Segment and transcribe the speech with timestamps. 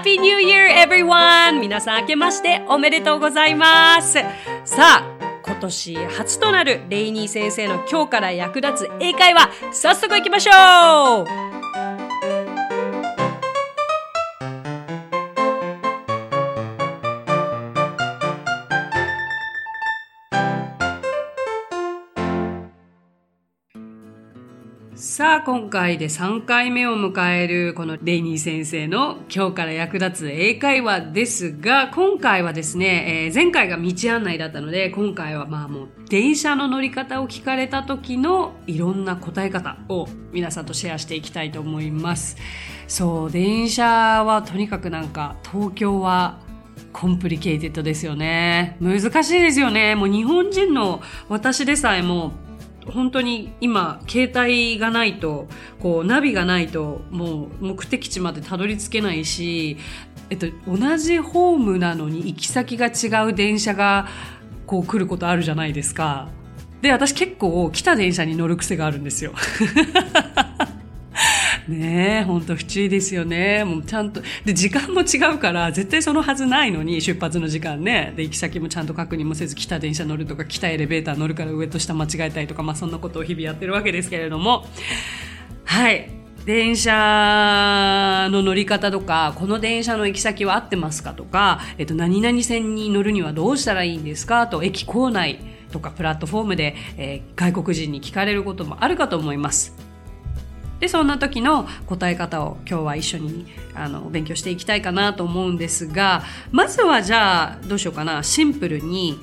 [0.00, 1.60] Happy New Year everyone!
[1.60, 4.14] 皆さん明けましておめでとうございます
[4.64, 11.49] さあ今年初となるレイニー先生の今日から役立つ英会話早速行きましょう
[25.02, 42.36] さあ、今回で3回目を迎えるこのレイニー先生の今日から役立つ英会話ですが、今回はですね、えー、前回が道案内だったので、今回はまあもう電車の乗り方を聞かれた時のいろんな答え方を皆さんとシェアしていきたいと思います。
[42.86, 46.40] そう、電車はとにかくなんか東京は
[46.92, 48.76] complicated ですよね。
[48.82, 49.94] 難しいですよね。
[49.94, 52.34] もう日本人の私でさえも
[52.90, 55.48] 本当に今、携帯がないと、
[55.80, 59.76] こう、ナビがないと、もう目的地までたどり着けないし、
[60.30, 64.08] えっと、同じホームなのに行き先が違う電車が、
[64.66, 66.28] こう来ることあるじゃないですか。
[66.80, 69.34] で、私結構来た電車に乗る癖があるんですよ。
[71.70, 73.64] ねえ、ほんと不思議ですよね。
[73.64, 78.12] もうちゃんと、で、時間も違うから、絶対そのはずないのに、出発の時間ね。
[78.16, 84.66] で、行き先もちゃんと確認もせず、来た電車乗るとか、来たエレベーター乗るから上と下間違えたりとか、まあそんなことを日々やってるわけですけれども。
[85.64, 86.10] はい。
[86.46, 94.46] 電車の乗り方とか、この電車の行き先は合ってますかとか、えっと、何々線に乗るにはどうしたらいいんですか？
[94.46, 95.38] と、駅構内
[95.70, 99.76] とかプラットフォームで、えー、外国人に聞かれることもあるかと思います。
[100.80, 109.18] で、そんな時の答え方を今日は一緒にあの勉強していきたいかなと思うんですが、まずはじゃあどうしようかな、シンプルに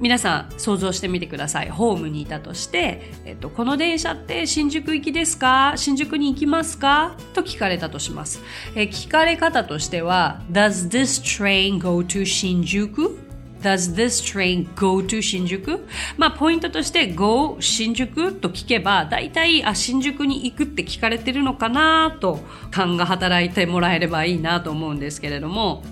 [0.00, 1.70] 皆さん想像してみてください。
[1.70, 5.74] ホームにいたとして、えっと、この電車って新宿行きですか？
[5.76, 7.16] 新宿に行きますか？
[7.32, 8.42] と聞かれたとします。
[8.74, 13.16] え聞かれ方としては、Does this train go to 新宿
[13.64, 15.86] Does this train go to 新宿
[16.18, 22.40] まあ、ポイントとして go 新宿と聞けば、大体、あ、新宿に行くって聞かれてるのかなと、
[22.70, 25.82] 勘が働いてもらえればいいなと思うんですけれども、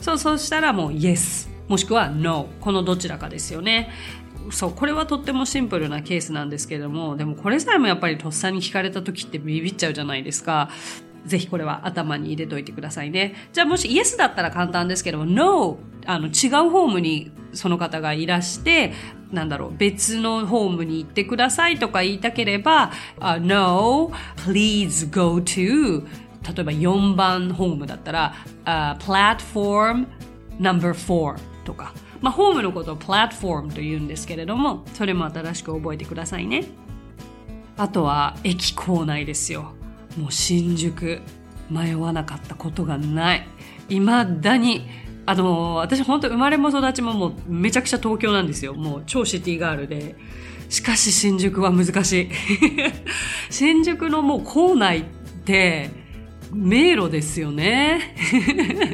[0.00, 3.90] そう、そうしたらもう yes、もしくは no、このどちらかですよね。
[4.50, 10.70] そう、これはとってもシンプルなケースなんですけれども、でもこれさえもやっぱりとっさに聞かれた時ってビビっちゃうじゃないですか。
[11.24, 13.34] ぜひこれは頭に入れといてくださいね。
[13.52, 15.78] じゃあもしイエスだったら簡単ですけど、No!
[16.04, 18.92] あの違うホームにその方がいらして、
[19.30, 24.10] なんだろう、別のホームに行ってくださいとか言いたければ、uh, No,
[24.44, 26.04] please go to
[26.42, 28.34] 例えば4番ホームだったら、
[28.64, 30.06] uh, platform
[30.58, 31.94] number 4とか。
[32.20, 36.66] まあ、ホームのことをプラットフォームと言うんですけれども、それも新しく覚えてくださいね。
[37.76, 39.72] あとは、駅構内ですよ。
[40.16, 41.20] もう新宿
[41.70, 43.46] 迷わなかったことがない。
[43.88, 44.06] 未
[44.40, 44.86] だに。
[45.24, 48.74] あの私本当生まれも育ちももうめちゃくちゃ東京なんですよ。
[48.74, 50.16] もう超シティガールで。
[50.68, 52.30] しかし新宿は難しい。
[53.50, 55.04] 新宿のもう構内っ
[55.44, 55.90] て
[56.50, 58.16] 迷路ですよね。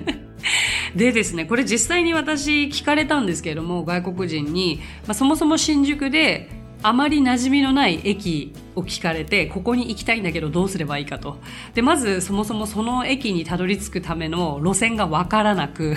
[0.96, 6.50] でですね、これ実際に私聞かれたんですけれども、外国人に、まあ、そもそも新宿で
[6.82, 11.38] あまり馴染みのない駅を聞かれて、ここに行きたいんだけどどうすればいいかと。
[11.74, 15.96] で、まずそもそもその駅にたどり着くための路線がわからなく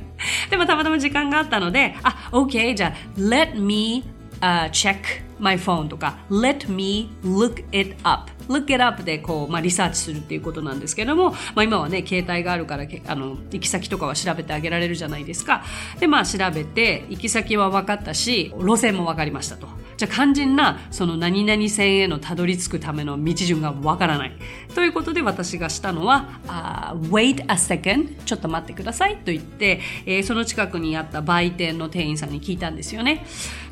[0.50, 4.04] でもたまたま時間があったので、あ、OK、じゃあ、let me、
[4.40, 4.96] uh, check
[5.38, 8.31] my phone とか、let me look it up。
[8.48, 15.64] Look it up でこう、まあ、リサーチするっていうことなんですけども、まあ、今はね、携帯があるから、あの、行き先とかは調べてあげられるじゃないですか。
[15.98, 19.68] で、まあ、調べて、行き先は分かったし、路線も分かりましたと。
[19.96, 24.32] じゃあ肝心なその何々線へのたどり着くための道順がわからない。
[24.74, 33.24] ということで私がしたのは、uh, wait a second ちょっと待ってくださいと言って、えー、その近くにあった売店の店員さんに聞いたんですよね。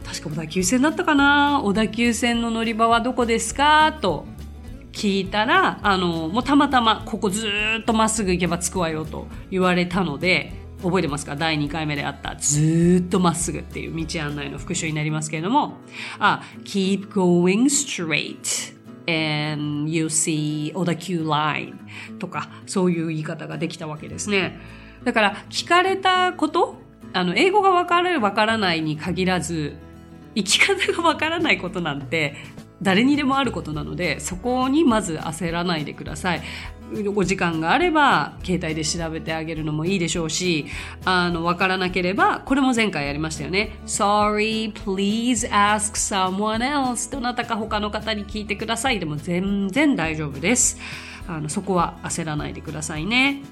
[0.04, 1.62] 確か小田急線だったかな？
[1.64, 3.98] 小田急線の乗り場はどこですか？
[4.00, 4.26] と
[4.92, 7.46] 聞いたら、あの、もうたまたまここず
[7.80, 11.36] っとまっすぐ行けば着くわよと言われたので、覚えてますか？
[11.36, 12.36] 第2回目であった。
[12.36, 15.74] ずっとまっすぐっていう道案内の復習になりますけれども、
[16.18, 18.74] あ、keep going straight
[19.06, 21.74] and you see 小田急 line
[22.18, 24.58] とかそういう言い方ができたわけですね。
[25.04, 26.76] だから聞かれたこと
[27.12, 29.76] あの、英語がわかるわからないに限らず、
[30.34, 32.36] 生き方がわからないことなんて
[32.82, 36.42] 誰にでもあることなので、そこにまず焦らないでください。
[37.14, 40.66] お時間があれば、携帯で調べてあげるのもいいでしょうし、
[41.04, 43.76] あの、わからなければ、これも前回やりましたよね。
[43.86, 47.12] Sorry, please ask someone else.
[47.12, 48.98] どなたか他の方に聞いてください。
[48.98, 50.78] でも全然大丈夫です。
[51.28, 53.42] あの、そこは焦らないでくださいね。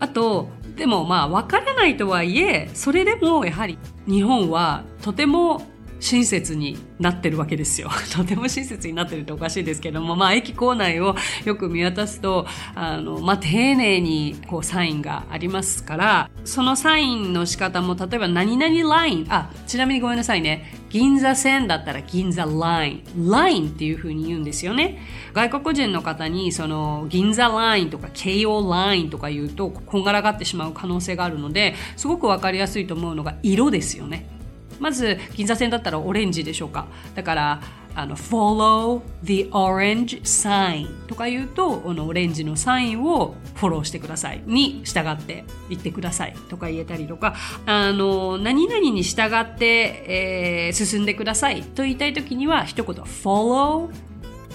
[0.00, 3.78] あと、でもまあ、わからないとはいえ、それでもやはり
[4.08, 5.62] 日本はとても
[6.02, 7.88] 親切になってるわけですよ。
[8.12, 11.14] とても親切になってるっておかしいですけども、まあ、駅構内を
[11.44, 12.44] よく見渡すと、
[12.74, 20.74] あの、まあ、丁寧に、こう、サインがありますから、そのサインの仕方も、例えば、何々ライン、あ、ちなみにごめんなさいね。
[20.90, 23.30] 銀座線だったら銀座ライン。
[23.30, 25.00] ラインっていう風に言うんですよね。
[25.34, 34.41] 外国人の方に、その、銀座ラインとか、京王ラインとか言うと、こんがらがってしまう可能性があるので、すごくわかりやすいと思うのが色ですよね。
[34.82, 36.86] まず銀座線だったらオレンジでしょうか。
[37.14, 37.60] だから
[37.94, 44.42] あの follow the orange sign とか言うとこのオレンジのサインをフォローしてください。
[44.44, 46.34] に従って言ってください。
[46.48, 47.36] とか言えたりとか。
[47.64, 53.88] あの何々に従って、えー、進んでくださいと言いたい時には一言 follow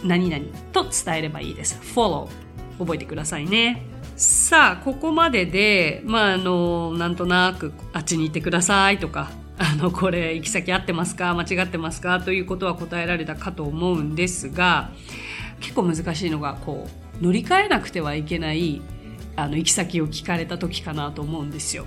[0.04, 0.44] 何々
[0.74, 1.80] と伝えればいいです。
[1.96, 2.28] follow
[2.80, 3.84] 覚えてくださいね。
[4.18, 9.30] さあここまででまああのなんとなくあっちに行ってくださいとか。
[9.60, 11.34] あの、これ行き先合ってますか？
[11.34, 12.20] 間違ってますか？
[12.20, 14.92] ということは答えられたかと思うんですが、
[15.60, 16.88] 結構難しいのが、こ
[17.20, 18.82] う、乗り換えなくてはいけない、
[19.36, 21.86] あの、行き先を聞かれた時かなと思うんですよ。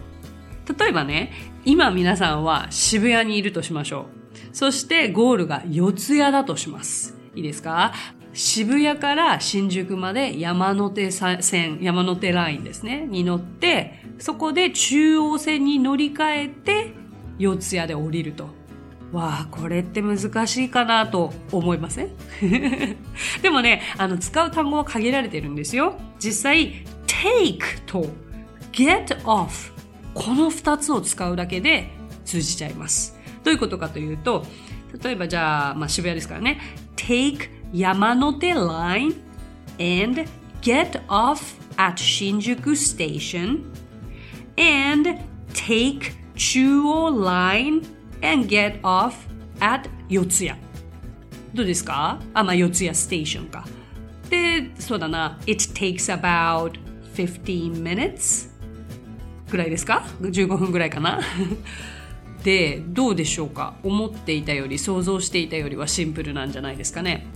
[0.78, 1.32] 例えばね、
[1.64, 4.06] 今皆さんは渋谷にいるとしましょ
[4.52, 4.56] う。
[4.56, 7.16] そしてゴールが四谷だとします。
[7.34, 7.92] いいですか？
[8.32, 16.94] 渋谷から新宿まで山手線、山手ラインですね、に乗って、そこで中央線に乗り換えて
[17.40, 18.48] 四谷で降りると。
[19.12, 22.10] わあ、これって難しいかなと思いません？
[23.42, 25.96] でもね、あの、使う単語は限られてるんですよ。
[26.20, 28.08] 実際、take と
[28.72, 29.72] get off
[30.14, 31.90] この二つを使うだけで
[32.24, 33.18] 通じちゃいます。
[33.42, 34.46] どういうことかというと、
[35.02, 36.60] 例えばじゃあ、まあ、渋谷ですからね。
[36.96, 39.14] take 山手 line
[39.78, 40.24] and
[40.62, 43.64] get off at 新宿 station
[44.56, 45.10] and
[45.52, 47.82] take 中央 line
[48.22, 49.12] and get off
[49.60, 50.52] at 四谷。
[51.52, 52.18] どうですか？
[52.32, 53.66] あ、まあ、四谷ステーションか。
[54.30, 55.38] で、そうだな。
[55.46, 56.78] It takes about
[57.14, 58.48] 15 minutes
[59.50, 61.20] ぐらいですか ?15 分ぐらいかな
[62.42, 63.74] で、どうでしょうか？
[63.82, 67.26] 思っていたより、想像していたよりはシンプルなんじゃないですかね。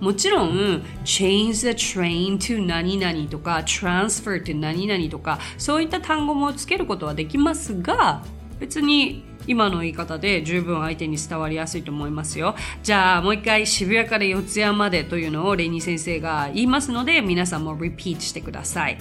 [0.00, 8.22] もちろん、change the train to 何々とか、transfer to 何々とか、そういった単語もつけることはできますが、
[8.60, 12.54] 別に今の言い方で十分相手に伝わりやすいと思いますよ。
[12.82, 18.98] じゃあもう一回渋谷から四谷までというのをレニー先生が言いますので皆さんも repeat してください。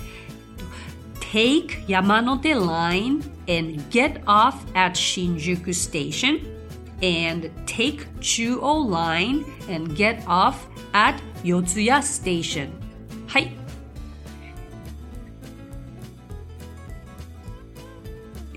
[1.32, 6.40] Take 山手 line and get off at Shinjuku station
[7.02, 10.56] and take 中央 line and get off
[10.96, 12.70] at 四谷 station
[13.28, 13.52] はい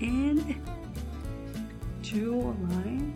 [0.01, 0.55] and
[2.01, 3.13] 中央 line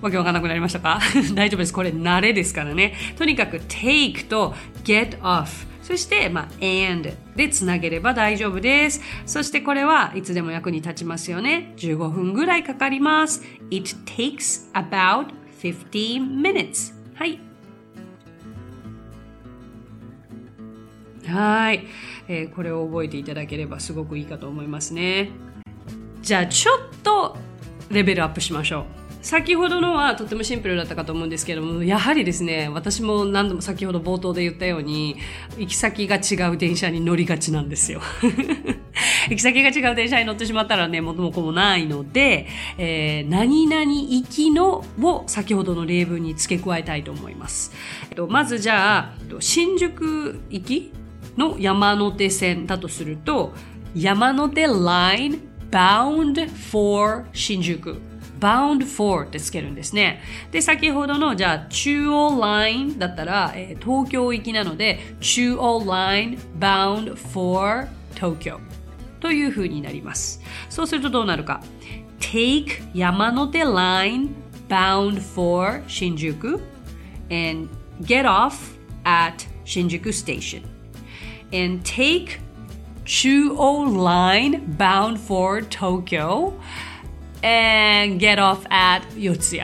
[0.00, 0.98] わけわかんなくなりましたか
[1.34, 1.74] 大丈夫です。
[1.74, 2.94] これ慣れですからね。
[3.18, 9.02] とにかく take と get off そして、まあ、and でつなげれば大丈夫です。
[9.26, 11.74] そしてこれはいつでも役に立ちますよね。
[11.76, 13.42] 15分ぐらいかかります。
[13.70, 16.94] It takes about 15 minutes.
[17.14, 17.38] はい。
[21.26, 21.86] はい、
[22.28, 25.30] えー、これを覚えていただければすごくいいかと思いますね。
[26.22, 27.36] じゃあちょっと
[27.90, 28.99] レベルアップしましょう。
[29.22, 35.16] 先ほどのはとてもシンプルだったかと思うんですけども、やはりですね、私も何度も先ほど冒頭で言ったように、
[35.58, 38.00] 行き先が違う電車に乗りがちなんですよ。
[39.28, 42.46] 行き先が違う電車に乗ってしまったらね、元も子もないので、
[42.78, 47.72] えー、何々行きのを先ほどの例文に付け加えたいと思います。
[48.08, 50.92] えっと、まずじゃあ、新宿行き
[51.36, 53.52] の山手線だとすると、
[53.94, 58.09] 山手 line bound for 新宿。
[58.40, 60.22] Bound for ってつけるんですね。
[60.50, 68.60] で、先ほどの、じゃあ、中央 line だったら、えー、東京行きなので、中央 line bound for 東京
[69.20, 70.40] という風になります。
[70.68, 71.62] そうするとどうなるか。
[72.18, 74.30] take 山手 line
[74.68, 76.60] bound for 新宿
[77.30, 77.68] and
[78.02, 80.62] get off at 新宿 station
[81.52, 82.38] and take
[83.04, 86.52] 中央 line bound for Tokyo
[87.42, 89.62] and get off at 四谷。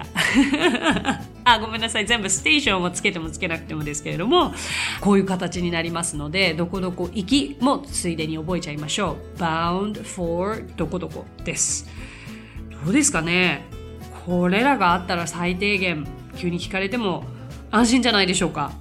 [1.44, 2.06] あ、ごめんなさい。
[2.06, 4.52] 全部ステーションをつけてもつけなくてもですけれども、
[5.00, 9.38] こういう形になりますので、どこどこ行きもついでに覚えちゃいましょう。
[9.38, 11.88] bound for どこどこです。
[12.84, 13.64] どうですかね
[14.26, 16.06] これらがあったら最低限、
[16.36, 17.24] 急に聞かれても
[17.70, 18.72] 安心じゃないでしょうか。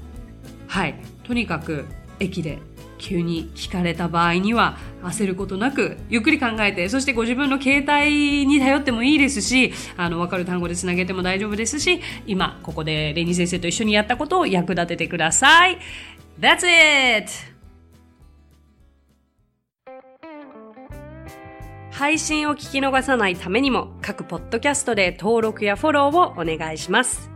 [0.68, 0.96] はい。
[1.24, 1.86] とにかく、
[2.20, 2.58] 駅で
[3.06, 15.78] 急に聞かれた場合には焦ることなくゆっくり考えてそしてご自分の携帯に頼ってもいいですしあの分かる単語でつなげても大丈夫ですし今ここでレニー先生と一緒にやったことを役立ててください
[16.40, 17.30] That's it!
[21.92, 27.35] 配信を聞き逃さないためにも各ポッドキャストで登録やフォローをお願いします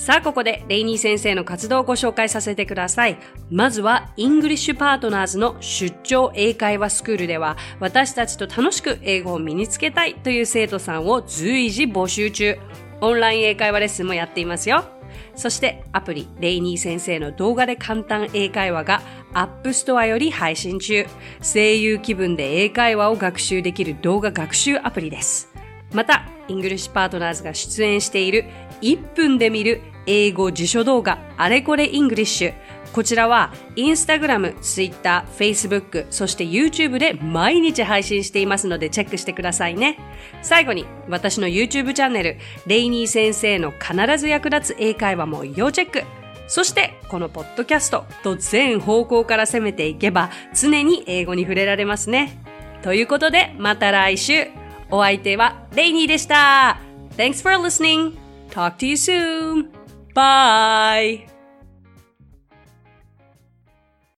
[0.00, 3.18] さあ、ここでレイニー先生の活動をご紹介させてください。
[3.50, 12.56] まずは、イングリッシュパートナーズの出張英会話スクールでは、私たちと楽しく英語を身につけたいという生徒さんを随時募集中。
[13.02, 14.86] オンライン英会話レッスンもやっていますよ。
[15.34, 19.02] そしてアプリレイニー先生の動画で簡単英会話が
[19.34, 21.04] アップストアより配信中。
[21.42, 25.50] 声優気分で英会話を学習できる動画学習アプリです。
[25.92, 28.46] また、イングリッシュパートナーズが出演している
[28.80, 32.54] 1分で見る英語辞書動画あれこれイングリッシュ
[32.92, 39.96] こちらはインスタグラム、ツイッター、フェイスブック、そして YouTube で毎日配信していますのでチェックしてくださいね。
[40.42, 46.02] 最後に私の YouTube チャンネル、レイニー先生の必ず役立つ英会話も要チェック。
[46.48, 52.42] そしてこのポッドキャストと全方向から攻めていけば常に英語に触れられますね。
[52.82, 54.48] ということでまた来週。
[54.90, 56.80] お相手はレイニーでした。
[57.16, 58.16] Thanks for listening.
[58.50, 59.79] Talk to you soon.
[60.14, 61.26] Bye.